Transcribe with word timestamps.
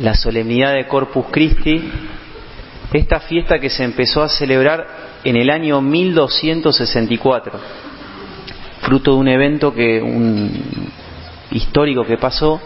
la 0.00 0.14
solemnidad 0.14 0.74
de 0.74 0.86
Corpus 0.86 1.26
Christi, 1.30 1.90
esta 2.92 3.20
fiesta 3.20 3.58
que 3.58 3.70
se 3.70 3.84
empezó 3.84 4.22
a 4.22 4.28
celebrar 4.28 4.86
en 5.22 5.36
el 5.36 5.50
año 5.50 5.80
1264, 5.80 7.52
fruto 8.80 9.12
de 9.12 9.16
un 9.18 9.28
evento 9.28 9.72
que 9.74 10.02
un 10.02 10.90
histórico 11.50 12.04
que 12.04 12.16
pasó, 12.16 12.60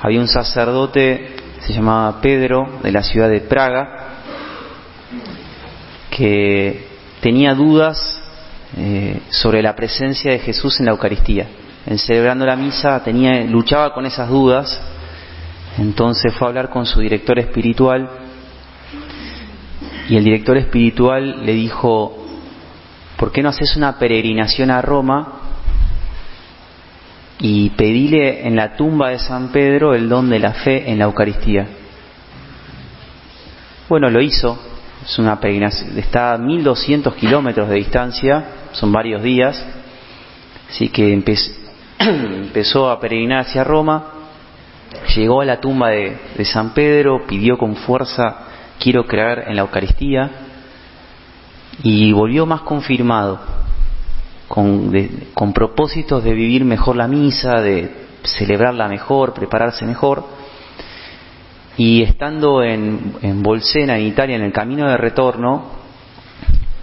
había 0.00 0.20
un 0.20 0.28
sacerdote, 0.28 1.36
se 1.60 1.72
llamaba 1.72 2.20
Pedro, 2.20 2.80
de 2.82 2.92
la 2.92 3.02
ciudad 3.02 3.28
de 3.28 3.40
Praga, 3.40 4.06
que 6.10 6.86
tenía 7.20 7.54
dudas 7.54 8.20
eh, 8.76 9.20
sobre 9.30 9.62
la 9.62 9.76
presencia 9.76 10.32
de 10.32 10.40
Jesús 10.40 10.80
en 10.80 10.86
la 10.86 10.92
Eucaristía. 10.92 11.46
En 11.86 11.98
celebrando 11.98 12.44
la 12.44 12.56
misa 12.56 13.02
tenía, 13.02 13.44
luchaba 13.44 13.94
con 13.94 14.04
esas 14.04 14.28
dudas, 14.28 14.80
entonces 15.78 16.34
fue 16.34 16.46
a 16.46 16.50
hablar 16.50 16.70
con 16.70 16.86
su 16.86 17.00
director 17.00 17.38
espiritual 17.38 18.08
y 20.08 20.16
el 20.16 20.24
director 20.24 20.56
espiritual 20.56 21.44
le 21.44 21.52
dijo, 21.52 22.16
¿por 23.16 23.30
qué 23.30 23.42
no 23.42 23.50
haces 23.50 23.76
una 23.76 23.98
peregrinación 23.98 24.70
a 24.70 24.82
Roma 24.82 25.34
y 27.38 27.70
pedile 27.70 28.46
en 28.46 28.56
la 28.56 28.74
tumba 28.74 29.10
de 29.10 29.18
San 29.18 29.52
Pedro 29.52 29.94
el 29.94 30.08
don 30.08 30.30
de 30.30 30.38
la 30.40 30.54
fe 30.54 30.90
en 30.90 30.98
la 30.98 31.04
Eucaristía? 31.04 31.68
Bueno, 33.88 34.10
lo 34.10 34.20
hizo, 34.20 34.58
es 35.04 35.18
una 35.18 35.38
peregrinación, 35.38 35.96
está 35.96 36.32
a 36.32 36.38
1200 36.38 37.14
kilómetros 37.14 37.68
de 37.68 37.76
distancia, 37.76 38.44
son 38.72 38.90
varios 38.90 39.22
días, 39.22 39.64
así 40.70 40.88
que 40.88 41.12
empezó 41.98 42.90
a 42.90 42.98
peregrinar 42.98 43.40
hacia 43.40 43.62
Roma, 43.62 44.17
llegó 45.14 45.40
a 45.40 45.44
la 45.44 45.60
tumba 45.60 45.90
de, 45.90 46.16
de 46.36 46.44
San 46.44 46.74
Pedro, 46.74 47.26
pidió 47.26 47.58
con 47.58 47.76
fuerza 47.76 48.48
quiero 48.78 49.06
creer 49.06 49.44
en 49.48 49.56
la 49.56 49.62
Eucaristía 49.62 50.30
y 51.82 52.12
volvió 52.12 52.46
más 52.46 52.62
confirmado, 52.62 53.38
con, 54.48 54.92
con 55.34 55.52
propósitos 55.52 56.24
de 56.24 56.32
vivir 56.32 56.64
mejor 56.64 56.96
la 56.96 57.06
misa, 57.06 57.60
de 57.60 57.92
celebrarla 58.24 58.88
mejor, 58.88 59.34
prepararse 59.34 59.84
mejor. 59.84 60.24
Y 61.76 62.02
estando 62.02 62.62
en, 62.64 63.14
en 63.22 63.42
Bolsena, 63.42 63.96
en 63.98 64.06
Italia, 64.06 64.36
en 64.36 64.42
el 64.42 64.52
camino 64.52 64.88
de 64.88 64.96
retorno, 64.96 65.78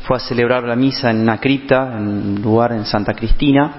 fue 0.03 0.17
a 0.17 0.19
celebrar 0.19 0.63
la 0.63 0.75
misa 0.75 1.09
en 1.09 1.21
una 1.21 1.39
cripta, 1.39 1.97
en 1.97 2.07
un 2.07 2.41
lugar 2.41 2.71
en 2.71 2.85
Santa 2.85 3.13
Cristina, 3.13 3.73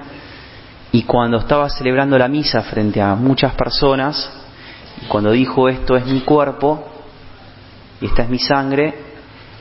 y 0.93 1.03
cuando 1.03 1.39
estaba 1.39 1.69
celebrando 1.69 2.17
la 2.17 2.29
misa 2.29 2.63
frente 2.63 3.01
a 3.01 3.15
muchas 3.15 3.55
personas, 3.55 4.31
cuando 5.09 5.31
dijo 5.33 5.69
esto 5.69 5.97
es 5.97 6.07
mi 6.07 6.21
cuerpo, 6.21 6.89
y 8.01 8.07
esta 8.07 8.23
es 8.23 8.29
mi 8.29 8.39
sangre, 8.39 8.95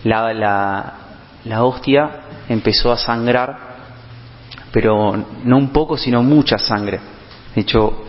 la, 0.04 0.34
la, 0.34 0.94
la 1.46 1.64
hostia 1.64 2.10
empezó 2.48 2.92
a 2.92 2.98
sangrar, 2.98 3.58
pero 4.72 5.16
no 5.44 5.58
un 5.58 5.70
poco, 5.70 5.98
sino 5.98 6.22
mucha 6.22 6.58
sangre. 6.58 7.00
De 7.54 7.62
hecho, 7.62 8.04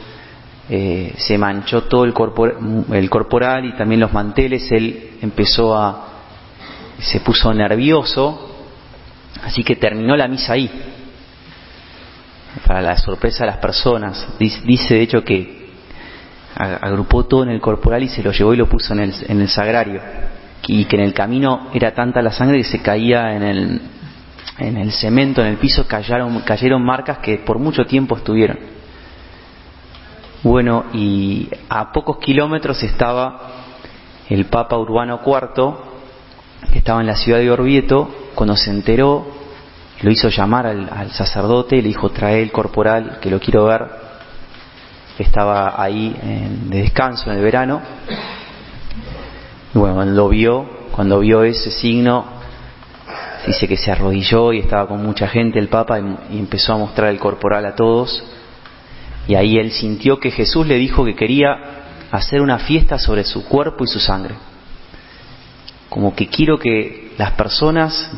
eh, 0.68 1.14
se 1.16 1.38
manchó 1.38 1.84
todo 1.84 2.04
el, 2.04 2.14
el 2.92 3.10
corporal 3.10 3.64
y 3.64 3.76
también 3.76 4.00
los 4.00 4.12
manteles, 4.12 4.70
él 4.72 5.18
empezó 5.22 5.76
a, 5.76 6.06
se 6.98 7.20
puso 7.20 7.54
nervioso, 7.54 8.56
así 9.42 9.62
que 9.62 9.76
terminó 9.76 10.16
la 10.16 10.26
misa 10.26 10.54
ahí, 10.54 10.70
para 12.64 12.80
la 12.80 12.96
sorpresa 12.96 13.44
de 13.44 13.50
las 13.50 13.58
personas. 13.58 14.26
Dice 14.38 14.94
de 14.94 15.02
hecho 15.02 15.24
que 15.24 15.66
agrupó 16.54 17.24
todo 17.24 17.42
en 17.42 17.50
el 17.50 17.60
corporal 17.60 18.02
y 18.02 18.08
se 18.08 18.22
lo 18.22 18.32
llevó 18.32 18.54
y 18.54 18.56
lo 18.56 18.68
puso 18.68 18.94
en 18.94 19.00
el, 19.00 19.14
en 19.28 19.40
el 19.40 19.48
sagrario. 19.48 20.00
Y 20.66 20.84
que 20.86 20.96
en 20.96 21.02
el 21.02 21.14
camino 21.14 21.68
era 21.74 21.92
tanta 21.92 22.22
la 22.22 22.32
sangre 22.32 22.58
que 22.58 22.64
se 22.64 22.82
caía 22.82 23.36
en 23.36 23.42
el, 23.42 23.80
en 24.58 24.76
el 24.78 24.92
cemento, 24.92 25.42
en 25.42 25.48
el 25.48 25.56
piso, 25.58 25.86
cayeron, 25.86 26.40
cayeron 26.40 26.82
marcas 26.82 27.18
que 27.18 27.38
por 27.38 27.58
mucho 27.58 27.84
tiempo 27.84 28.16
estuvieron. 28.16 28.58
Bueno, 30.42 30.86
y 30.92 31.48
a 31.68 31.92
pocos 31.92 32.18
kilómetros 32.18 32.82
estaba 32.82 33.52
el 34.28 34.46
Papa 34.46 34.76
Urbano 34.78 35.20
IV, 35.24 35.74
que 36.72 36.78
estaba 36.78 37.00
en 37.00 37.06
la 37.06 37.16
ciudad 37.16 37.38
de 37.38 37.50
Orvieto, 37.50 38.08
cuando 38.34 38.56
se 38.56 38.70
enteró, 38.70 39.26
lo 40.02 40.10
hizo 40.10 40.28
llamar 40.28 40.66
al, 40.66 40.88
al 40.92 41.10
sacerdote, 41.10 41.76
le 41.76 41.88
dijo, 41.88 42.10
trae 42.10 42.42
el 42.42 42.52
corporal, 42.52 43.18
que 43.20 43.30
lo 43.30 43.40
quiero 43.40 43.64
ver, 43.64 43.86
estaba 45.18 45.80
ahí 45.80 46.14
de 46.68 46.82
descanso 46.82 47.30
en 47.30 47.38
el 47.38 47.42
verano. 47.42 47.80
Y 49.74 49.78
bueno, 49.78 49.94
cuando 49.94 50.28
vio, 50.28 50.66
cuando 50.92 51.20
vio 51.20 51.42
ese 51.42 51.70
signo, 51.70 52.24
dice 53.46 53.68
que 53.68 53.76
se 53.76 53.90
arrodilló 53.90 54.52
y 54.52 54.60
estaba 54.60 54.86
con 54.86 55.02
mucha 55.02 55.28
gente 55.28 55.58
el 55.58 55.68
Papa 55.68 55.98
y, 56.30 56.38
empezó 56.38 56.74
a 56.74 56.78
mostrar 56.78 57.10
el 57.10 57.18
corporal 57.18 57.64
a 57.64 57.74
todos. 57.74 58.22
Y 59.28 59.34
ahí 59.34 59.58
él 59.58 59.72
sintió 59.72 60.20
que 60.20 60.30
Jesús 60.30 60.66
le 60.66 60.76
dijo 60.76 61.04
que 61.04 61.14
quería 61.14 61.56
hacer 62.10 62.40
una 62.40 62.58
fiesta 62.58 62.98
sobre 62.98 63.24
su 63.24 63.44
cuerpo 63.44 63.84
y 63.84 63.88
su 63.88 63.98
sangre. 63.98 64.34
Como 65.88 66.14
que 66.14 66.28
quiero 66.28 66.58
que 66.58 67.05
las 67.18 67.32
personas, 67.32 68.10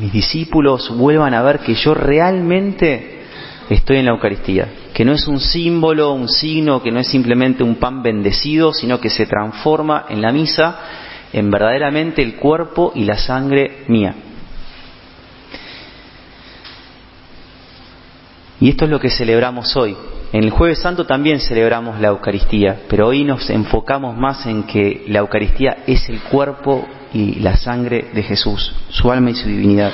mis 0.00 0.12
discípulos, 0.12 0.90
vuelvan 0.96 1.34
a 1.34 1.42
ver 1.42 1.60
que 1.60 1.74
yo 1.74 1.94
realmente 1.94 3.22
estoy 3.70 3.98
en 3.98 4.06
la 4.06 4.12
Eucaristía, 4.12 4.68
que 4.92 5.04
no 5.04 5.12
es 5.12 5.28
un 5.28 5.40
símbolo, 5.40 6.12
un 6.12 6.28
signo, 6.28 6.82
que 6.82 6.90
no 6.90 7.00
es 7.00 7.08
simplemente 7.08 7.62
un 7.62 7.76
pan 7.76 8.02
bendecido, 8.02 8.72
sino 8.72 9.00
que 9.00 9.10
se 9.10 9.26
transforma 9.26 10.06
en 10.08 10.20
la 10.20 10.32
misa 10.32 10.80
en 11.32 11.50
verdaderamente 11.50 12.22
el 12.22 12.36
cuerpo 12.36 12.92
y 12.94 13.04
la 13.04 13.18
sangre 13.18 13.84
mía. 13.88 14.14
Y 18.60 18.70
esto 18.70 18.86
es 18.86 18.90
lo 18.90 18.98
que 18.98 19.10
celebramos 19.10 19.76
hoy. 19.76 19.96
En 20.32 20.42
el 20.42 20.50
jueves 20.50 20.80
santo 20.80 21.06
también 21.06 21.40
celebramos 21.40 22.00
la 22.00 22.08
Eucaristía, 22.08 22.80
pero 22.88 23.06
hoy 23.08 23.24
nos 23.24 23.48
enfocamos 23.50 24.16
más 24.16 24.44
en 24.46 24.64
que 24.64 25.04
la 25.08 25.20
Eucaristía 25.20 25.84
es 25.86 26.08
el 26.08 26.20
cuerpo 26.20 26.86
y 27.12 27.36
la 27.36 27.56
sangre 27.56 28.10
de 28.12 28.22
Jesús, 28.22 28.74
su 28.90 29.10
alma 29.10 29.30
y 29.30 29.34
su 29.34 29.48
divinidad. 29.48 29.92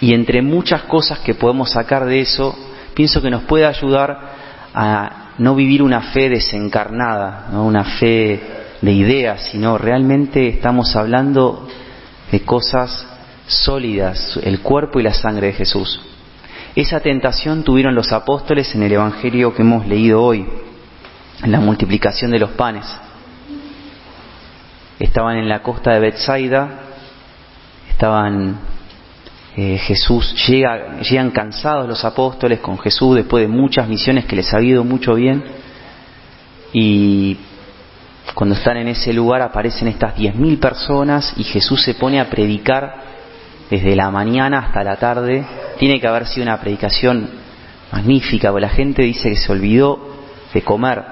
Y 0.00 0.14
entre 0.14 0.42
muchas 0.42 0.82
cosas 0.82 1.20
que 1.20 1.34
podemos 1.34 1.70
sacar 1.70 2.04
de 2.04 2.20
eso, 2.20 2.56
pienso 2.94 3.22
que 3.22 3.30
nos 3.30 3.42
puede 3.44 3.66
ayudar 3.66 4.32
a 4.74 5.32
no 5.38 5.54
vivir 5.54 5.82
una 5.82 6.00
fe 6.12 6.28
desencarnada, 6.28 7.48
¿no? 7.52 7.64
una 7.64 7.84
fe 7.84 8.40
de 8.80 8.92
ideas, 8.92 9.48
sino 9.50 9.78
realmente 9.78 10.48
estamos 10.48 10.96
hablando 10.96 11.68
de 12.30 12.40
cosas 12.40 13.06
sólidas, 13.46 14.38
el 14.42 14.60
cuerpo 14.60 14.98
y 14.98 15.02
la 15.02 15.14
sangre 15.14 15.48
de 15.48 15.52
Jesús. 15.52 16.00
Esa 16.74 17.00
tentación 17.00 17.64
tuvieron 17.64 17.94
los 17.94 18.12
apóstoles 18.12 18.74
en 18.74 18.82
el 18.82 18.92
Evangelio 18.92 19.54
que 19.54 19.62
hemos 19.62 19.86
leído 19.86 20.22
hoy, 20.22 20.46
en 21.42 21.52
la 21.52 21.60
multiplicación 21.60 22.30
de 22.30 22.38
los 22.38 22.50
panes. 22.50 22.86
Estaban 24.98 25.38
en 25.38 25.48
la 25.48 25.62
costa 25.62 25.92
de 25.92 26.00
Bethsaida, 26.00 26.68
estaban 27.90 28.58
eh, 29.56 29.78
Jesús 29.78 30.34
llega, 30.46 31.00
llegan 31.00 31.30
cansados 31.30 31.88
los 31.88 32.04
apóstoles 32.04 32.60
con 32.60 32.78
Jesús 32.78 33.16
después 33.16 33.42
de 33.42 33.48
muchas 33.48 33.88
misiones 33.88 34.24
que 34.24 34.36
les 34.36 34.52
ha 34.54 34.62
ido 34.62 34.82
mucho 34.82 35.14
bien 35.14 35.44
y 36.72 37.36
cuando 38.34 38.54
están 38.54 38.78
en 38.78 38.88
ese 38.88 39.12
lugar 39.12 39.42
aparecen 39.42 39.88
estas 39.88 40.16
diez 40.16 40.34
mil 40.34 40.58
personas 40.58 41.34
y 41.36 41.44
Jesús 41.44 41.82
se 41.82 41.94
pone 41.94 42.18
a 42.18 42.30
predicar 42.30 42.94
desde 43.68 43.94
la 43.94 44.10
mañana 44.10 44.60
hasta 44.60 44.82
la 44.84 44.96
tarde. 44.96 45.44
Tiene 45.78 46.00
que 46.00 46.06
haber 46.06 46.26
sido 46.26 46.44
una 46.44 46.60
predicación 46.60 47.28
magnífica, 47.90 48.50
porque 48.50 48.66
la 48.66 48.72
gente 48.72 49.02
dice 49.02 49.30
que 49.30 49.36
se 49.36 49.52
olvidó 49.52 50.16
de 50.52 50.62
comer. 50.62 51.02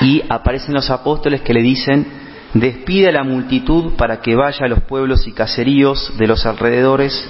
Y 0.00 0.22
aparecen 0.28 0.74
los 0.74 0.90
apóstoles 0.90 1.42
que 1.42 1.54
le 1.54 1.62
dicen, 1.62 2.06
despide 2.54 3.08
a 3.08 3.12
la 3.12 3.24
multitud 3.24 3.94
para 3.96 4.20
que 4.20 4.34
vaya 4.34 4.66
a 4.66 4.68
los 4.68 4.82
pueblos 4.82 5.26
y 5.26 5.32
caseríos 5.32 6.12
de 6.16 6.26
los 6.26 6.46
alrededores 6.46 7.28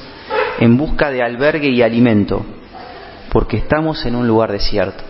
en 0.59 0.77
busca 0.77 1.11
de 1.11 1.23
albergue 1.23 1.69
y 1.69 1.83
alimento, 1.83 2.45
porque 3.31 3.59
estamos 3.59 4.05
en 4.07 4.15
un 4.15 4.27
lugar 4.27 4.53
desierto. 4.53 5.03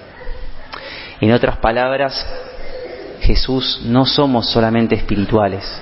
En 1.21 1.33
otras 1.33 1.59
palabras, 1.59 2.27
Jesús, 3.21 3.83
no 3.85 4.07
somos 4.07 4.51
solamente 4.51 4.95
espirituales, 4.95 5.81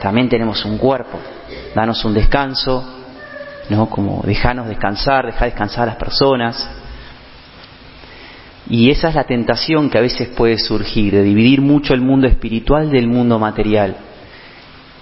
también 0.00 0.28
tenemos 0.28 0.64
un 0.64 0.78
cuerpo. 0.78 1.18
Danos 1.74 2.04
un 2.04 2.14
descanso, 2.14 2.84
¿no? 3.68 3.88
Como 3.88 4.22
dejanos 4.24 4.68
descansar, 4.68 5.26
dejar 5.26 5.48
descansar 5.48 5.82
a 5.84 5.86
las 5.86 5.96
personas. 5.96 6.68
Y 8.68 8.90
esa 8.90 9.08
es 9.08 9.14
la 9.14 9.24
tentación 9.24 9.90
que 9.90 9.98
a 9.98 10.02
veces 10.02 10.28
puede 10.28 10.58
surgir, 10.58 11.12
de 11.12 11.22
dividir 11.22 11.60
mucho 11.60 11.94
el 11.94 12.00
mundo 12.00 12.26
espiritual 12.26 12.90
del 12.90 13.06
mundo 13.06 13.38
material. 13.38 13.96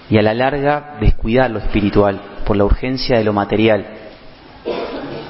Y 0.09 0.17
a 0.17 0.21
la 0.21 0.35
larga 0.35 0.97
descuidar 1.01 1.49
lo 1.49 1.59
espiritual 1.59 2.21
por 2.45 2.57
la 2.57 2.65
urgencia 2.65 3.17
de 3.17 3.23
lo 3.23 3.33
material. 3.33 3.85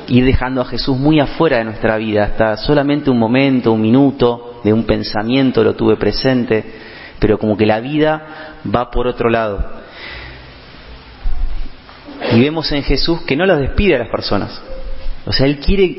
Ir 0.07 0.25
dejando 0.25 0.61
a 0.61 0.65
Jesús 0.65 0.97
muy 0.97 1.19
afuera 1.19 1.57
de 1.57 1.63
nuestra 1.63 1.95
vida, 1.97 2.25
hasta 2.25 2.57
solamente 2.57 3.09
un 3.09 3.17
momento, 3.17 3.71
un 3.71 3.81
minuto, 3.81 4.59
de 4.63 4.73
un 4.73 4.83
pensamiento 4.83 5.63
lo 5.63 5.75
tuve 5.75 5.95
presente, 5.95 6.63
pero 7.19 7.37
como 7.37 7.55
que 7.55 7.65
la 7.65 7.79
vida 7.79 8.57
va 8.73 8.91
por 8.91 9.07
otro 9.07 9.29
lado. 9.29 9.63
Y 12.33 12.39
vemos 12.41 12.71
en 12.71 12.83
Jesús 12.83 13.21
que 13.21 13.35
no 13.37 13.45
los 13.45 13.59
despide 13.59 13.95
a 13.95 13.99
las 13.99 14.09
personas. 14.09 14.61
O 15.25 15.31
sea, 15.31 15.45
Él, 15.47 15.57
quiere 15.57 15.95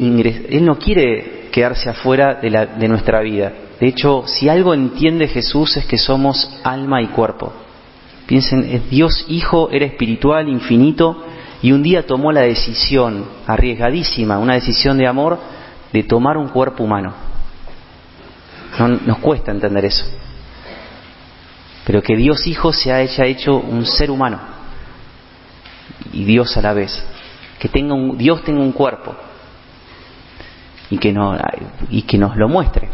él 0.50 0.64
no 0.64 0.78
quiere 0.78 1.35
quedarse 1.56 1.88
afuera 1.88 2.34
de, 2.34 2.50
la, 2.50 2.66
de 2.66 2.86
nuestra 2.86 3.22
vida. 3.22 3.50
De 3.80 3.86
hecho, 3.88 4.24
si 4.26 4.46
algo 4.46 4.74
entiende 4.74 5.26
Jesús 5.26 5.74
es 5.78 5.86
que 5.86 5.96
somos 5.96 6.60
alma 6.62 7.00
y 7.00 7.06
cuerpo. 7.06 7.50
Piensen, 8.26 8.68
es 8.70 8.90
Dios 8.90 9.24
Hijo, 9.28 9.70
era 9.72 9.86
espiritual, 9.86 10.50
infinito, 10.50 11.24
y 11.62 11.72
un 11.72 11.82
día 11.82 12.06
tomó 12.06 12.30
la 12.30 12.42
decisión 12.42 13.24
arriesgadísima, 13.46 14.38
una 14.38 14.52
decisión 14.52 14.98
de 14.98 15.06
amor, 15.06 15.38
de 15.94 16.02
tomar 16.02 16.36
un 16.36 16.48
cuerpo 16.48 16.84
humano. 16.84 17.14
nos 19.06 19.18
cuesta 19.20 19.50
entender 19.50 19.86
eso. 19.86 20.04
Pero 21.86 22.02
que 22.02 22.16
Dios 22.16 22.46
Hijo 22.46 22.74
se 22.74 22.92
haya 22.92 23.24
hecho 23.24 23.56
un 23.56 23.86
ser 23.86 24.10
humano 24.10 24.40
y 26.12 26.22
Dios 26.24 26.54
a 26.58 26.60
la 26.60 26.74
vez. 26.74 27.02
Que 27.58 27.70
tenga 27.70 27.94
un, 27.94 28.18
Dios 28.18 28.44
tenga 28.44 28.60
un 28.60 28.72
cuerpo 28.72 29.16
y 30.90 30.98
que, 30.98 31.12
no, 31.12 31.36
y 31.90 32.02
que 32.02 32.18
nos 32.18 32.36
lo 32.36 32.48
muestre. 32.48 32.88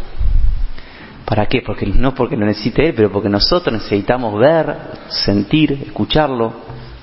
¿Para 1.24 1.46
qué? 1.46 1.62
Porque 1.62 1.86
no 1.86 2.14
porque 2.14 2.36
lo 2.36 2.46
necesite 2.46 2.88
Él, 2.88 2.94
pero 2.94 3.10
porque 3.10 3.28
nosotros 3.28 3.72
necesitamos 3.72 4.38
ver, 4.38 4.76
sentir, 5.08 5.72
escucharlo, 5.86 6.52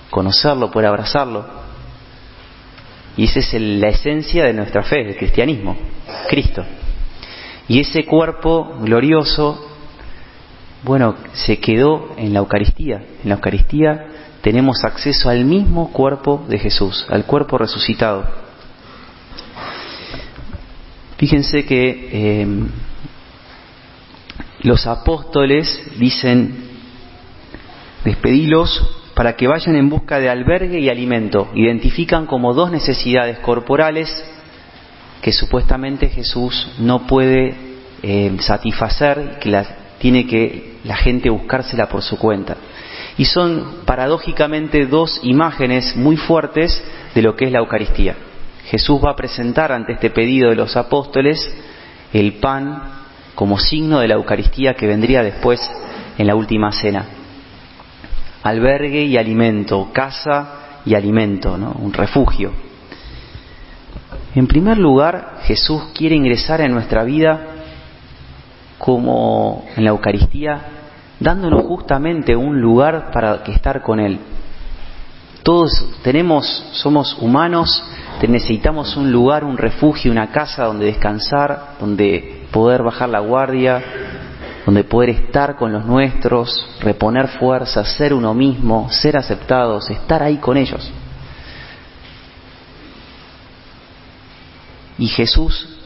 conocerlo, 0.09 0.69
poder 0.69 0.89
abrazarlo. 0.89 1.45
Y 3.17 3.25
esa 3.25 3.39
es 3.39 3.53
la 3.53 3.89
esencia 3.89 4.45
de 4.45 4.53
nuestra 4.53 4.83
fe, 4.83 5.03
del 5.03 5.17
cristianismo, 5.17 5.75
Cristo. 6.29 6.63
Y 7.67 7.79
ese 7.79 8.05
cuerpo 8.05 8.77
glorioso, 8.81 9.67
bueno, 10.83 11.15
se 11.33 11.59
quedó 11.59 12.13
en 12.17 12.33
la 12.33 12.39
Eucaristía. 12.39 13.03
En 13.23 13.29
la 13.29 13.35
Eucaristía 13.35 14.05
tenemos 14.41 14.83
acceso 14.83 15.29
al 15.29 15.45
mismo 15.45 15.91
cuerpo 15.91 16.45
de 16.47 16.59
Jesús, 16.59 17.05
al 17.09 17.25
cuerpo 17.25 17.57
resucitado. 17.57 18.48
Fíjense 21.19 21.65
que 21.65 22.09
eh, 22.13 22.47
los 24.61 24.87
apóstoles 24.87 25.81
dicen, 25.97 26.55
despedilos 28.05 29.11
para 29.15 29.35
que 29.35 29.45
vayan 29.45 29.75
en 29.75 29.89
busca 29.89 30.17
de 30.17 30.29
albergue 30.29 30.79
y 30.79 30.87
alimento. 30.87 31.49
Identifican 31.55 32.25
como 32.25 32.53
dos 32.53 32.71
necesidades 32.71 33.37
corporales 33.39 34.09
que 35.21 35.33
supuestamente 35.33 36.07
Jesús 36.07 36.69
no 36.79 37.05
puede 37.05 37.53
eh, 38.01 38.37
satisfacer, 38.39 39.39
que 39.41 39.49
la, 39.49 39.65
tiene 39.99 40.25
que 40.25 40.75
la 40.85 40.95
gente 40.95 41.29
buscársela 41.29 41.89
por 41.89 42.01
su 42.01 42.17
cuenta. 42.17 42.55
Y 43.17 43.25
son 43.25 43.79
paradójicamente 43.83 44.85
dos 44.85 45.19
imágenes 45.23 45.97
muy 45.97 46.15
fuertes 46.15 46.81
de 47.13 47.21
lo 47.21 47.35
que 47.35 47.43
es 47.43 47.51
la 47.51 47.59
Eucaristía. 47.59 48.15
Jesús 48.69 49.01
va 49.03 49.11
a 49.11 49.15
presentar 49.15 49.71
ante 49.71 49.93
este 49.93 50.11
pedido 50.11 50.49
de 50.49 50.55
los 50.55 50.77
apóstoles 50.77 51.51
el 52.13 52.33
pan 52.33 52.99
como 53.33 53.57
signo 53.57 53.99
de 53.99 54.07
la 54.07 54.13
Eucaristía 54.13 54.75
que 54.75 54.85
vendría 54.85 55.23
después 55.23 55.59
en 56.17 56.27
la 56.27 56.35
última 56.35 56.71
cena. 56.71 57.05
Albergue 58.43 59.03
y 59.03 59.17
alimento, 59.17 59.89
casa 59.91 60.81
y 60.85 60.93
alimento, 60.93 61.57
¿no? 61.57 61.71
un 61.79 61.93
refugio. 61.93 62.51
En 64.35 64.45
primer 64.45 64.77
lugar, 64.77 65.39
Jesús 65.43 65.85
quiere 65.95 66.15
ingresar 66.15 66.61
en 66.61 66.71
nuestra 66.71 67.03
vida 67.03 67.47
como 68.77 69.65
en 69.75 69.83
la 69.83 69.89
Eucaristía, 69.89 70.61
dándonos 71.19 71.63
justamente 71.65 72.35
un 72.35 72.61
lugar 72.61 73.09
para 73.11 73.41
que 73.43 73.51
estar 73.51 73.81
con 73.81 73.99
Él. 73.99 74.19
Todos 75.43 75.71
tenemos, 76.03 76.45
somos 76.73 77.17
humanos, 77.19 77.83
necesitamos 78.27 78.97
un 78.97 79.11
lugar, 79.11 79.43
un 79.43 79.57
refugio, 79.57 80.11
una 80.11 80.31
casa 80.31 80.65
donde 80.65 80.85
descansar, 80.85 81.75
donde 81.79 82.43
poder 82.51 82.83
bajar 82.83 83.09
la 83.09 83.19
guardia, 83.19 83.81
donde 84.65 84.83
poder 84.83 85.09
estar 85.11 85.55
con 85.55 85.71
los 85.71 85.85
nuestros, 85.85 86.77
reponer 86.81 87.27
fuerzas, 87.27 87.93
ser 87.93 88.13
uno 88.13 88.33
mismo, 88.33 88.89
ser 88.89 89.17
aceptados, 89.17 89.89
estar 89.89 90.21
ahí 90.21 90.37
con 90.37 90.57
ellos. 90.57 90.91
Y 94.97 95.07
Jesús 95.07 95.79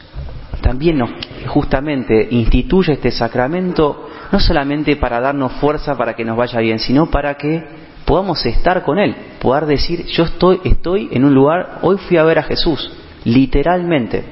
también 0.60 0.98
nos 0.98 1.10
justamente 1.46 2.26
instituye 2.30 2.94
este 2.94 3.10
sacramento 3.10 4.08
no 4.32 4.40
solamente 4.40 4.96
para 4.96 5.20
darnos 5.20 5.52
fuerza 5.52 5.96
para 5.96 6.14
que 6.14 6.24
nos 6.24 6.36
vaya 6.36 6.58
bien, 6.58 6.78
sino 6.78 7.06
para 7.06 7.34
que 7.36 7.83
podamos 8.04 8.44
estar 8.46 8.82
con 8.82 8.98
Él, 8.98 9.14
poder 9.40 9.66
decir, 9.66 10.06
yo 10.06 10.24
estoy, 10.24 10.60
estoy 10.64 11.08
en 11.12 11.24
un 11.24 11.34
lugar, 11.34 11.78
hoy 11.82 11.96
fui 11.98 12.16
a 12.16 12.24
ver 12.24 12.38
a 12.38 12.42
Jesús, 12.42 12.90
literalmente. 13.24 14.24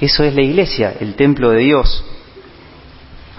Eso 0.00 0.22
es 0.22 0.34
la 0.34 0.42
iglesia, 0.42 0.94
el 1.00 1.14
templo 1.14 1.50
de 1.50 1.58
Dios. 1.58 2.04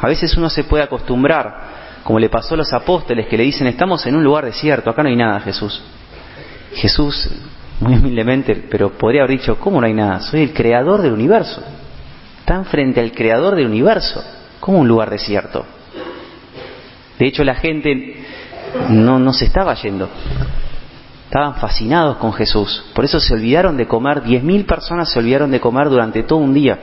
A 0.02 0.08
veces 0.08 0.36
uno 0.38 0.50
se 0.50 0.64
puede 0.64 0.84
acostumbrar, 0.84 1.70
como 2.04 2.20
le 2.20 2.30
pasó 2.30 2.54
a 2.54 2.58
los 2.58 2.74
apóstoles 2.74 3.28
que 3.28 3.38
le 3.38 3.44
dicen, 3.44 3.68
estamos 3.68 4.06
en 4.06 4.16
un 4.16 4.24
lugar 4.24 4.46
desierto, 4.46 4.90
acá 4.90 5.04
no 5.04 5.10
hay 5.10 5.16
nada, 5.16 5.40
Jesús. 5.42 5.82
Jesús, 6.74 7.30
muy 7.80 7.94
humildemente, 7.94 8.56
pero 8.70 8.92
podría 8.92 9.24
haber 9.24 9.40
dicho, 9.40 9.60
¿cómo 9.60 9.80
no 9.80 9.88
hay 9.88 9.94
nada? 9.94 10.22
Soy 10.22 10.42
el 10.42 10.54
creador 10.54 11.02
del 11.02 11.14
universo. 11.14 11.62
Están 12.40 12.66
frente 12.66 13.00
al 13.00 13.12
creador 13.12 13.56
del 13.56 13.68
universo. 13.68 14.24
¿Cómo 14.60 14.80
un 14.80 14.88
lugar 14.88 15.10
desierto? 15.10 15.66
De 17.18 17.28
hecho, 17.28 17.44
la 17.44 17.56
gente 17.56 18.29
no, 18.89 19.19
no 19.19 19.33
se 19.33 19.45
estaba 19.45 19.74
yendo. 19.75 20.10
Estaban 21.25 21.56
fascinados 21.56 22.18
con 22.18 22.33
Jesús. 22.33 22.86
Por 22.94 23.06
eso 23.06 23.19
se 23.19 23.33
olvidaron 23.33 23.77
de 23.77 23.88
comer. 23.88 24.24
Diez 24.24 24.44
mil 24.44 24.66
personas 24.66 25.12
se 25.12 25.19
olvidaron 25.19 25.51
de 25.51 25.60
comer 25.60 25.89
durante 25.89 26.24
todo 26.24 26.39
un 26.39 26.54
día. 26.54 26.80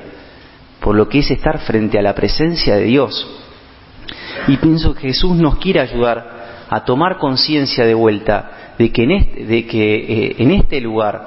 Por 0.81 0.95
lo 0.95 1.09
que 1.09 1.19
es 1.19 1.31
estar 1.31 1.59
frente 1.59 1.99
a 1.99 2.03
la 2.03 2.15
presencia 2.15 2.77
de 2.77 2.85
Dios. 2.85 3.27
Y 4.47 4.57
pienso 4.59 4.95
que 4.95 5.09
Jesús 5.09 5.37
nos 5.37 5.59
quiere 5.59 5.81
ayudar 5.81 6.67
a 6.69 6.85
tomar 6.85 7.19
conciencia 7.19 7.85
de 7.85 7.95
vuelta 7.95 8.75
de 8.79 8.93
que, 8.93 9.03
en 9.03 9.11
este, 9.13 9.45
de 9.45 9.67
que 9.67 9.95
eh, 9.95 10.37
en 10.39 10.51
este 10.51 10.81
lugar 10.81 11.25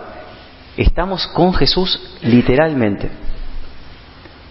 estamos 0.78 1.28
con 1.28 1.54
Jesús 1.54 2.18
literalmente 2.22 3.10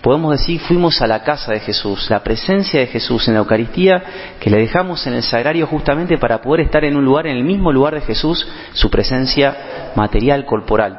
podemos 0.02 0.38
decir, 0.38 0.60
fuimos 0.60 1.00
a 1.02 1.06
la 1.06 1.22
casa 1.22 1.52
de 1.52 1.60
Jesús, 1.60 2.08
la 2.10 2.22
presencia 2.22 2.80
de 2.80 2.86
Jesús 2.86 3.26
en 3.28 3.34
la 3.34 3.40
Eucaristía, 3.40 4.02
que 4.38 4.50
le 4.50 4.58
dejamos 4.58 5.06
en 5.06 5.14
el 5.14 5.22
sagrario 5.22 5.66
justamente 5.66 6.18
para 6.18 6.40
poder 6.40 6.66
estar 6.66 6.84
en 6.84 6.96
un 6.96 7.04
lugar, 7.04 7.26
en 7.26 7.36
el 7.36 7.44
mismo 7.44 7.72
lugar 7.72 7.94
de 7.94 8.00
Jesús, 8.02 8.46
su 8.72 8.90
presencia 8.90 9.92
material, 9.96 10.44
corporal. 10.44 10.98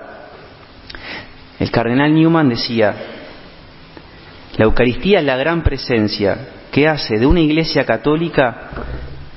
El 1.60 1.72
cardenal 1.72 2.14
Newman 2.14 2.50
decía, 2.50 2.96
la 4.58 4.66
Eucaristía 4.66 5.20
es 5.20 5.26
la 5.26 5.38
gran 5.38 5.64
presencia 5.64 6.38
que 6.72 6.88
hace 6.88 7.18
de 7.18 7.26
una 7.26 7.40
iglesia 7.40 7.86
católica, 7.86 8.70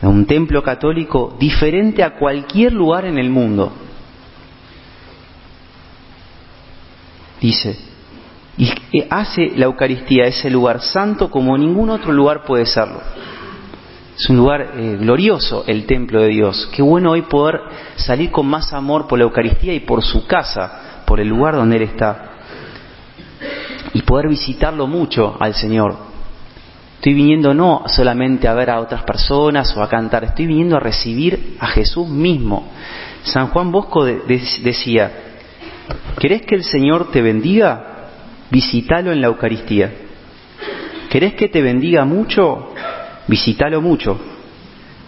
de 0.00 0.08
un 0.08 0.26
templo 0.26 0.62
católico, 0.62 1.36
diferente 1.38 2.02
a 2.02 2.14
cualquier 2.14 2.72
lugar 2.72 3.04
en 3.04 3.18
el 3.18 3.30
mundo. 3.30 3.72
Dice, 7.40 7.91
y 8.56 9.04
hace 9.08 9.52
la 9.56 9.64
Eucaristía 9.64 10.26
ese 10.26 10.50
lugar 10.50 10.80
santo 10.80 11.30
como 11.30 11.56
ningún 11.56 11.90
otro 11.90 12.12
lugar 12.12 12.44
puede 12.44 12.66
serlo. 12.66 13.00
Es 14.16 14.28
un 14.28 14.36
lugar 14.36 14.74
eh, 14.76 14.98
glorioso 15.00 15.64
el 15.66 15.86
templo 15.86 16.20
de 16.20 16.28
Dios. 16.28 16.68
Qué 16.72 16.82
bueno 16.82 17.12
hoy 17.12 17.22
poder 17.22 17.60
salir 17.96 18.30
con 18.30 18.46
más 18.46 18.72
amor 18.72 19.08
por 19.08 19.18
la 19.18 19.24
Eucaristía 19.24 19.72
y 19.72 19.80
por 19.80 20.02
su 20.04 20.26
casa, 20.26 21.02
por 21.06 21.18
el 21.18 21.28
lugar 21.28 21.56
donde 21.56 21.76
Él 21.76 21.82
está. 21.82 22.30
Y 23.94 24.02
poder 24.02 24.28
visitarlo 24.28 24.86
mucho 24.86 25.36
al 25.40 25.54
Señor. 25.54 25.96
Estoy 26.96 27.14
viniendo 27.14 27.52
no 27.52 27.82
solamente 27.86 28.46
a 28.46 28.54
ver 28.54 28.70
a 28.70 28.80
otras 28.80 29.02
personas 29.02 29.76
o 29.76 29.82
a 29.82 29.88
cantar, 29.88 30.22
estoy 30.22 30.46
viniendo 30.46 30.76
a 30.76 30.80
recibir 30.80 31.56
a 31.58 31.66
Jesús 31.66 32.08
mismo. 32.08 32.70
San 33.24 33.48
Juan 33.48 33.72
Bosco 33.72 34.04
decía, 34.04 35.10
¿querés 36.20 36.42
que 36.42 36.54
el 36.54 36.62
Señor 36.62 37.10
te 37.10 37.22
bendiga? 37.22 37.91
Visítalo 38.52 39.12
en 39.12 39.22
la 39.22 39.28
Eucaristía. 39.28 39.90
¿Querés 41.08 41.32
que 41.34 41.48
te 41.48 41.62
bendiga 41.62 42.04
mucho? 42.04 42.74
Visítalo 43.26 43.80
mucho. 43.80 44.20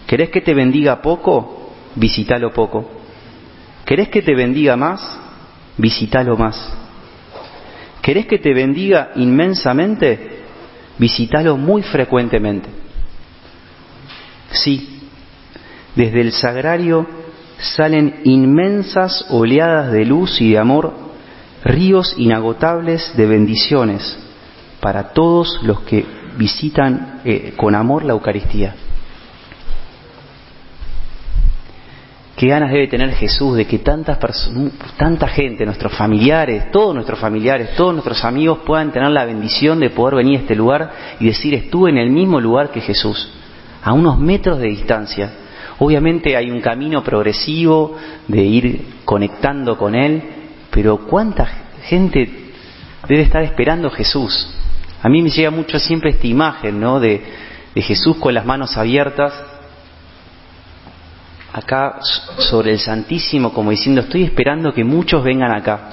¿Querés 0.07 0.31
que 0.31 0.41
te 0.41 0.55
bendiga 0.55 0.99
poco? 0.99 1.73
Visítalo 1.93 2.51
poco. 2.51 2.89
¿Querés 3.85 4.09
que 4.09 4.23
te 4.23 4.33
bendiga 4.33 4.75
más? 4.75 4.99
Visítalo 5.77 6.35
más. 6.35 6.57
¿Querés 8.01 8.25
que 8.25 8.39
te 8.39 8.51
bendiga 8.51 9.11
inmensamente? 9.15 10.39
Visítalo 10.97 11.55
muy 11.55 11.83
frecuentemente. 11.83 12.69
Sí, 14.53 15.01
desde 15.95 16.21
el 16.21 16.31
sagrario 16.31 17.07
salen 17.59 18.21
inmensas 18.23 19.27
oleadas 19.29 19.91
de 19.91 20.05
luz 20.05 20.41
y 20.41 20.51
de 20.51 20.57
amor 20.57 21.04
ríos 21.65 22.13
inagotables 22.17 23.17
de 23.17 23.25
bendiciones 23.25 24.17
para 24.79 25.09
todos 25.09 25.59
los 25.63 25.81
que 25.81 26.05
visitan 26.37 27.21
eh, 27.25 27.53
con 27.57 27.73
amor 27.73 28.05
la 28.05 28.13
Eucaristía. 28.13 28.75
Qué 32.35 32.47
ganas 32.47 32.69
debe 32.69 32.87
tener 32.87 33.11
Jesús 33.13 33.55
de 33.55 33.65
que 33.65 33.79
tantas 33.79 34.19
tanta 34.97 35.27
gente, 35.27 35.65
nuestros 35.65 35.93
familiares, 35.93 36.69
todos 36.69 36.93
nuestros 36.93 37.17
familiares, 37.17 37.75
todos 37.75 37.93
nuestros 37.93 38.23
amigos 38.25 38.59
puedan 38.65 38.91
tener 38.91 39.09
la 39.09 39.25
bendición 39.25 39.79
de 39.79 39.89
poder 39.89 40.15
venir 40.15 40.39
a 40.39 40.41
este 40.41 40.55
lugar 40.55 40.91
y 41.19 41.27
decir 41.27 41.53
estuve 41.53 41.89
en 41.89 41.97
el 41.97 42.09
mismo 42.09 42.39
lugar 42.41 42.71
que 42.71 42.81
Jesús, 42.81 43.31
a 43.81 43.93
unos 43.93 44.19
metros 44.19 44.59
de 44.59 44.67
distancia. 44.67 45.31
Obviamente 45.79 46.35
hay 46.35 46.51
un 46.51 46.59
camino 46.59 47.03
progresivo 47.03 47.95
de 48.27 48.41
ir 48.43 48.85
conectando 49.05 49.77
con 49.77 49.95
Él, 49.95 50.34
pero 50.75 50.97
¿cuánta 50.97 51.45
gente 51.83 52.51
debe 53.07 53.21
estar 53.21 53.41
esperando 53.43 53.89
Jesús? 53.89 54.53
A 55.01 55.07
mí 55.07 55.21
me 55.21 55.29
llega 55.29 55.49
mucho 55.49 55.79
siempre 55.79 56.09
esta 56.09 56.27
imagen, 56.27 56.81
¿no? 56.81 56.99
De, 56.99 57.23
de 57.73 57.81
Jesús 57.81 58.17
con 58.17 58.33
las 58.33 58.45
manos 58.45 58.75
abiertas 58.75 59.33
acá 61.53 61.99
sobre 62.39 62.73
el 62.73 62.79
Santísimo 62.79 63.53
como 63.53 63.71
diciendo, 63.71 64.01
estoy 64.01 64.23
esperando 64.23 64.73
que 64.73 64.83
muchos 64.83 65.23
vengan 65.23 65.55
acá. 65.55 65.91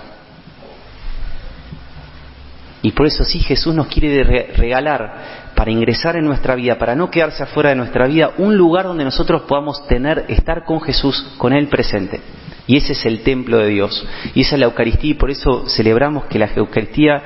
Y 2.83 2.91
por 2.91 3.07
eso 3.07 3.23
sí 3.23 3.39
Jesús 3.39 3.73
nos 3.73 3.87
quiere 3.87 4.25
regalar 4.57 5.53
para 5.55 5.71
ingresar 5.71 6.17
en 6.17 6.25
nuestra 6.25 6.57
vida, 6.57 6.77
para 6.77 6.97
no 6.97 7.09
quedarse 7.09 7.45
afuera 7.45 7.69
de 7.69 7.77
nuestra 7.77 8.09
vida, 8.09 8.33
un 8.39 8.57
lugar 8.57 8.87
donde 8.87 9.05
nosotros 9.05 9.43
podamos 9.43 9.87
tener, 9.87 10.25
estar 10.27 10.65
con 10.65 10.81
Jesús, 10.81 11.35
con 11.39 11.53
Él 11.53 11.69
presente. 11.69 12.21
Y 12.67 12.77
ese 12.77 12.93
es 12.93 13.05
el 13.07 13.23
templo 13.23 13.59
de 13.59 13.69
Dios. 13.69 14.07
Y 14.35 14.43
esa 14.43 14.55
es 14.55 14.61
la 14.61 14.67
Eucaristía 14.67 15.11
y 15.11 15.15
por 15.15 15.31
eso 15.31 15.67
celebramos 15.69 16.27
que 16.27 16.39
la 16.39 16.51
Eucaristía 16.55 17.23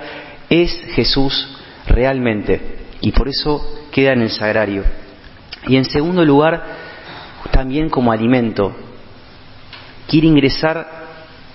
es 0.48 0.72
Jesús 0.94 1.56
realmente. 1.86 2.60
Y 3.00 3.12
por 3.12 3.28
eso 3.28 3.60
queda 3.90 4.12
en 4.12 4.22
el 4.22 4.30
sagrario. 4.30 4.82
Y 5.66 5.76
en 5.76 5.84
segundo 5.84 6.24
lugar, 6.24 6.64
también 7.50 7.88
como 7.88 8.12
alimento. 8.12 8.74
Quiere 10.06 10.26
ingresar 10.26 10.86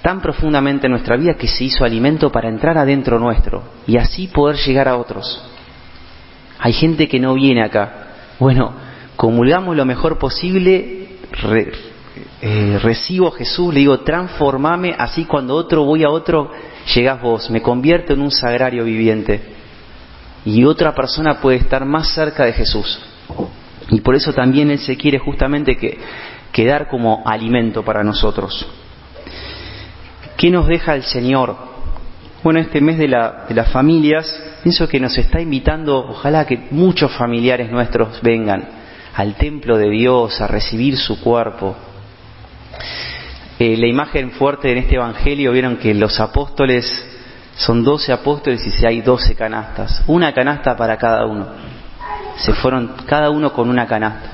tan 0.02 0.20
profundamente 0.22 0.88
en 0.88 0.92
nuestra 0.92 1.16
vida 1.16 1.36
que 1.36 1.48
se 1.48 1.64
hizo 1.64 1.86
alimento 1.86 2.32
para 2.32 2.50
entrar 2.50 2.78
adentro 2.78 3.20
nuestro 3.20 3.64
y 3.86 3.98
así 3.98 4.28
poder 4.28 4.58
llegar 4.58 4.88
a 4.88 4.98
otros. 4.98 5.44
Hay 6.60 6.74
gente 6.74 7.08
que 7.08 7.20
no 7.20 7.34
viene 7.36 7.64
acá. 7.64 8.08
Bueno, 8.40 8.74
comulgamos 9.16 9.76
lo 9.76 9.86
mejor 9.86 10.18
posible, 10.18 11.18
eh, 12.42 12.80
recibo 12.82 13.30
a 13.30 13.32
Jesús, 13.32 13.74
le 13.74 13.82
digo, 13.82 14.00
transformame, 14.02 14.96
así 14.98 15.26
cuando 15.26 15.56
otro 15.56 15.86
voy 15.86 16.04
a 16.04 16.10
otro, 16.10 16.52
llegás 16.94 17.22
vos, 17.22 17.50
me 17.50 17.62
convierto 17.62 18.14
en 18.14 18.22
un 18.22 18.32
sagrario 18.32 18.84
viviente. 18.84 19.42
Y 20.44 20.66
otra 20.66 20.94
persona 20.94 21.40
puede 21.40 21.58
estar 21.58 21.86
más 21.86 22.10
cerca 22.14 22.46
de 22.46 22.54
Jesús. 22.54 23.00
Y 23.90 24.02
por 24.02 24.16
eso 24.16 24.34
también 24.34 24.72
Él 24.72 24.80
se 24.80 24.98
quiere 24.98 25.20
justamente 25.20 25.76
que, 25.78 26.00
quedar 26.52 26.88
como 26.88 27.24
alimento 27.26 27.84
para 27.84 28.04
nosotros. 28.04 28.66
¿Qué 30.38 30.50
nos 30.50 30.68
deja 30.68 30.96
el 30.96 31.04
Señor? 31.04 31.56
Bueno, 32.44 32.60
este 32.60 32.82
mes 32.82 32.98
de, 32.98 33.08
de 33.08 33.56
las 33.56 33.72
familias, 33.72 34.44
pienso 34.64 34.88
que 34.88 35.00
nos 35.00 35.18
está 35.18 35.40
invitando, 35.40 35.98
ojalá 35.98 36.46
que 36.46 36.68
muchos 36.72 37.12
familiares 37.12 37.72
nuestros 37.72 38.22
vengan 38.22 38.68
al 39.16 39.36
templo 39.36 39.78
de 39.78 39.90
Dios 39.90 40.42
a 40.42 40.48
recibir 40.48 40.98
su 40.98 41.22
cuerpo. 41.22 41.76
Eh, 43.60 43.78
la 43.78 43.88
imagen 43.88 44.32
fuerte 44.32 44.72
en 44.72 44.80
este 44.80 44.96
Evangelio, 44.96 45.52
vieron 45.52 45.78
que 45.78 45.94
los 45.94 46.20
apóstoles 46.20 47.08
son 47.56 47.84
doce 47.84 48.12
apóstoles 48.12 48.66
y 48.66 48.72
si 48.72 48.86
hay 48.86 49.02
doce 49.02 49.36
canastas, 49.36 50.04
una 50.08 50.34
canasta 50.34 50.76
para 50.76 50.98
cada 50.98 51.26
uno 51.26 51.48
se 52.42 52.54
fueron 52.54 52.94
cada 53.06 53.30
uno 53.30 53.54
con 53.54 53.70
una 53.70 53.88
canasta. 53.88 54.30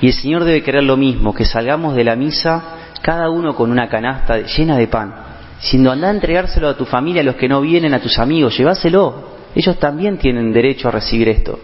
Y 0.00 0.08
el 0.08 0.12
Señor 0.12 0.44
debe 0.44 0.62
querer 0.62 0.82
lo 0.82 0.96
mismo, 0.96 1.34
que 1.34 1.44
salgamos 1.44 1.94
de 1.94 2.04
la 2.04 2.16
misa 2.16 2.62
cada 3.02 3.30
uno 3.30 3.54
con 3.54 3.70
una 3.70 3.88
canasta 3.88 4.38
llena 4.38 4.76
de 4.76 4.88
pan. 4.88 5.14
Siendo 5.58 5.92
anda 5.92 6.08
a 6.08 6.12
entregárselo 6.12 6.68
a 6.68 6.76
tu 6.76 6.84
familia, 6.84 7.22
a 7.22 7.24
los 7.24 7.36
que 7.36 7.48
no 7.48 7.60
vienen, 7.60 7.94
a 7.94 8.00
tus 8.00 8.18
amigos, 8.18 8.56
llévaselo. 8.56 9.32
Ellos 9.54 9.78
también 9.78 10.18
tienen 10.18 10.52
derecho 10.52 10.88
a 10.88 10.92
recibir 10.92 11.28
esto, 11.28 11.58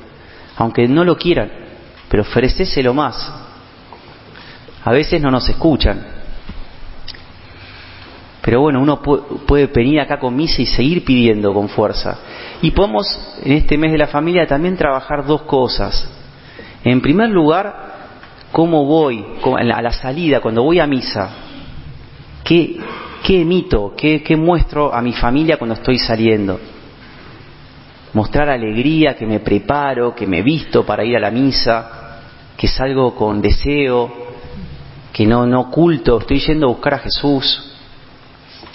aunque 0.56 0.86
no 0.86 1.04
lo 1.04 1.16
quieran, 1.16 1.50
pero 2.08 2.22
ofrecéselo 2.22 2.92
más. 2.92 3.32
A 4.84 4.92
veces 4.92 5.20
no 5.20 5.30
nos 5.30 5.48
escuchan, 5.48 6.04
pero 8.40 8.60
bueno, 8.60 8.80
uno 8.80 9.02
puede 9.02 9.66
venir 9.66 10.00
acá 10.00 10.18
con 10.18 10.34
misa 10.34 10.62
y 10.62 10.66
seguir 10.66 11.04
pidiendo 11.04 11.52
con 11.52 11.68
fuerza. 11.68 12.18
Y 12.62 12.70
podemos 12.70 13.06
en 13.42 13.52
este 13.52 13.76
mes 13.76 13.92
de 13.92 13.98
la 13.98 14.06
familia 14.06 14.46
también 14.46 14.76
trabajar 14.76 15.26
dos 15.26 15.42
cosas. 15.42 16.08
En 16.84 17.00
primer 17.00 17.30
lugar, 17.30 17.88
cómo 18.52 18.84
voy 18.84 19.24
a 19.44 19.82
la 19.82 19.92
salida, 19.92 20.40
cuando 20.40 20.62
voy 20.62 20.78
a 20.78 20.86
misa. 20.86 21.30
¿Qué, 22.44 22.78
qué 23.22 23.42
emito? 23.42 23.92
¿Qué, 23.96 24.22
¿Qué 24.22 24.36
muestro 24.36 24.94
a 24.94 25.02
mi 25.02 25.12
familia 25.12 25.58
cuando 25.58 25.74
estoy 25.74 25.98
saliendo? 25.98 26.58
Mostrar 28.14 28.48
alegría, 28.48 29.14
que 29.16 29.26
me 29.26 29.40
preparo, 29.40 30.14
que 30.14 30.26
me 30.26 30.42
visto 30.42 30.86
para 30.86 31.04
ir 31.04 31.16
a 31.16 31.20
la 31.20 31.30
misa, 31.30 32.20
que 32.56 32.68
salgo 32.68 33.14
con 33.14 33.42
deseo, 33.42 34.10
que 35.12 35.26
no, 35.26 35.46
no 35.46 35.60
oculto, 35.62 36.18
estoy 36.18 36.38
yendo 36.38 36.66
a 36.66 36.70
buscar 36.70 36.94
a 36.94 36.98
Jesús. 37.00 37.74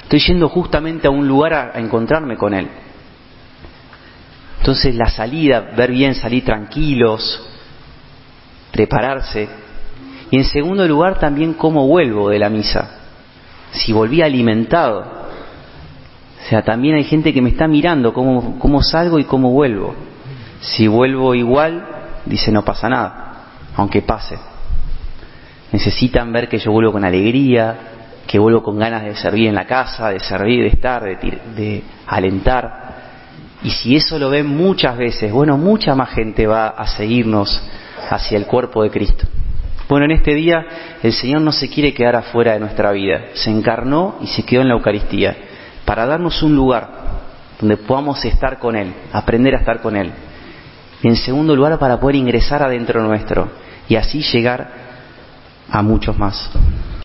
Estoy 0.03 0.19
yendo 0.19 0.49
justamente 0.49 1.07
a 1.07 1.11
un 1.11 1.27
lugar 1.27 1.53
a, 1.53 1.79
encontrarme 1.79 2.37
con 2.37 2.53
Él. 2.53 2.67
Entonces 4.59 4.95
la 4.95 5.07
salida, 5.07 5.71
ver 5.75 5.91
bien, 5.91 6.15
salir 6.15 6.45
tranquilos, 6.45 7.41
prepararse. 8.71 9.49
Y 10.31 10.37
en 10.37 10.45
segundo 10.45 10.87
lugar 10.87 11.19
también 11.19 11.53
cómo 11.53 11.87
vuelvo 11.87 12.29
de 12.29 12.39
la 12.39 12.49
misa. 12.49 12.99
Si 13.71 13.91
volví 13.91 14.21
alimentado. 14.21 14.99
O 15.01 16.49
sea, 16.49 16.61
también 16.61 16.95
hay 16.95 17.03
gente 17.03 17.33
que 17.33 17.41
me 17.41 17.49
está 17.49 17.67
mirando 17.67 18.13
cómo, 18.13 18.59
cómo 18.59 18.81
salgo 18.81 19.19
y 19.19 19.23
cómo 19.23 19.51
vuelvo. 19.51 19.95
Si 20.59 20.87
vuelvo 20.87 21.35
igual, 21.35 21.85
dice 22.25 22.51
no 22.51 22.63
pasa 22.63 22.89
nada, 22.89 23.43
aunque 23.75 24.01
pase. 24.01 24.37
Necesitan 25.71 26.31
ver 26.31 26.47
que 26.47 26.59
yo 26.59 26.71
vuelvo 26.71 26.91
con 26.91 27.03
alegría, 27.03 27.92
que 28.27 28.39
vuelvo 28.39 28.63
con 28.63 28.79
ganas 28.79 29.03
de 29.03 29.15
servir 29.15 29.47
en 29.47 29.55
la 29.55 29.65
casa, 29.65 30.09
de 30.09 30.19
servir, 30.19 30.63
de 30.63 30.69
estar, 30.69 31.03
de, 31.03 31.83
alentar. 32.07 32.93
Y 33.63 33.69
si 33.69 33.95
eso 33.95 34.19
lo 34.19 34.29
ven 34.29 34.47
muchas 34.47 34.97
veces, 34.97 35.31
bueno, 35.31 35.57
mucha 35.57 35.95
más 35.95 36.09
gente 36.09 36.47
va 36.47 36.69
a 36.69 36.87
seguirnos 36.87 37.61
hacia 38.09 38.37
el 38.37 38.45
cuerpo 38.45 38.83
de 38.83 38.89
Cristo. 38.89 39.25
Bueno, 39.87 40.05
en 40.05 40.11
este 40.11 40.33
día 40.33 40.65
el 41.01 41.13
Señor 41.13 41.41
no 41.41 41.51
se 41.51 41.69
quiere 41.69 41.93
quedar 41.93 42.15
afuera 42.15 42.53
de 42.53 42.59
nuestra 42.59 42.91
vida, 42.91 43.25
se 43.33 43.49
encarnó 43.49 44.17
y 44.21 44.27
se 44.27 44.43
quedó 44.43 44.61
en 44.61 44.69
la 44.69 44.75
Eucaristía 44.75 45.35
para 45.85 46.05
darnos 46.05 46.41
un 46.41 46.55
lugar 46.55 46.89
donde 47.59 47.77
podamos 47.77 48.23
estar 48.25 48.59
con 48.59 48.75
Él, 48.75 48.93
aprender 49.11 49.55
a 49.55 49.59
estar 49.59 49.81
con 49.81 49.95
Él. 49.95 50.11
Y 51.01 51.07
en 51.07 51.17
segundo 51.17 51.55
lugar, 51.55 51.77
para 51.79 51.99
poder 51.99 52.15
ingresar 52.15 52.63
adentro 52.63 53.01
nuestro 53.03 53.49
y 53.89 53.95
así 53.95 54.21
llegar 54.21 54.69
a 55.69 55.81
muchos 55.81 56.17
más. 56.17 56.49